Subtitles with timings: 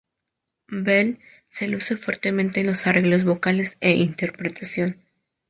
[0.71, 1.19] Bell
[1.49, 4.97] se luce fuertemente en los arreglos vocales e interpretación.